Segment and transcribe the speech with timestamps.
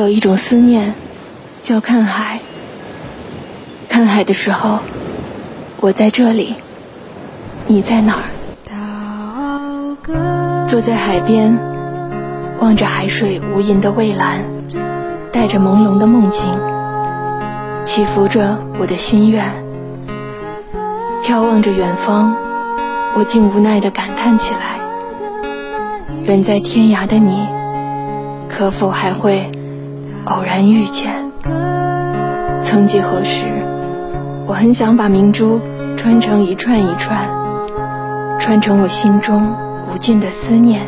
[0.00, 0.94] 有一种思念，
[1.60, 2.40] 叫看海。
[3.86, 4.78] 看海的时候，
[5.78, 6.54] 我在这里，
[7.66, 8.24] 你在哪儿？
[10.66, 11.54] 坐在海边，
[12.60, 14.38] 望着海水无垠的蔚蓝，
[15.32, 16.48] 带着朦胧的梦境，
[17.84, 19.52] 起伏着我的心愿。
[21.22, 22.34] 眺望着远方，
[23.14, 24.80] 我竟无奈地感叹起来：
[26.24, 27.46] 远在天涯的你，
[28.48, 29.50] 可否还会
[30.26, 31.10] 偶然遇见？
[32.62, 33.46] 曾几何时，
[34.46, 35.60] 我很想把明珠
[35.96, 37.28] 穿成一串一串，
[38.38, 39.42] 穿成我心中。
[39.92, 40.82] 无尽的思念，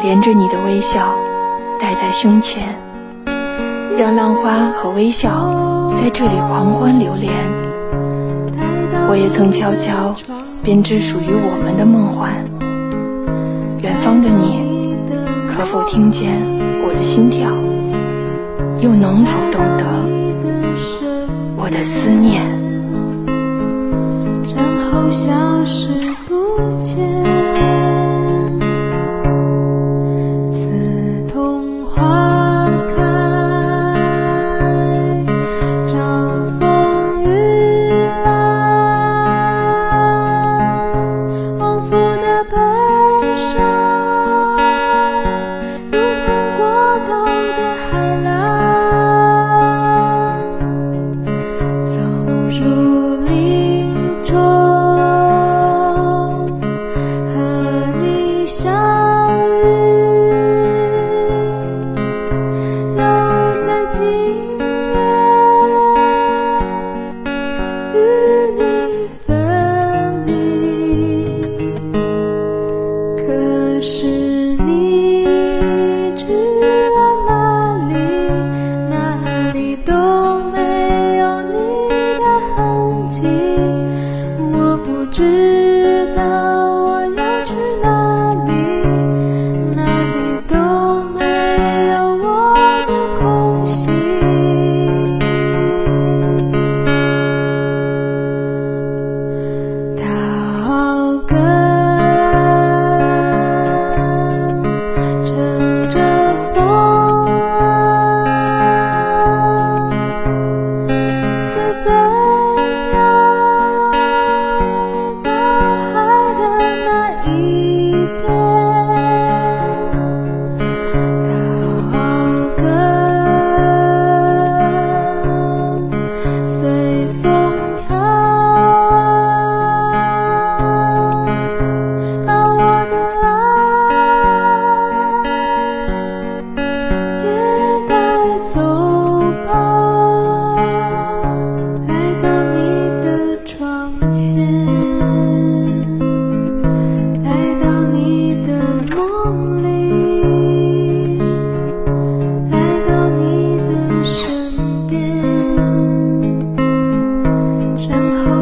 [0.00, 1.14] 连着你的微笑，
[1.78, 2.62] 戴在胸前，
[3.98, 7.30] 让浪花和微笑在这里狂欢流连。
[9.10, 10.14] 我也曾悄悄
[10.62, 12.32] 编织属于我们的梦幻。
[13.82, 14.96] 远方的你，
[15.46, 16.32] 可否听见
[16.82, 17.50] 我的心跳？
[18.80, 19.84] 又能否懂得
[21.56, 22.65] 我的思念？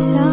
[0.00, 0.29] time.